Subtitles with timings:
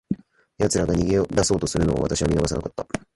[0.57, 2.87] 奴らが逃げ出そうとするのを、私は見逃さなかった。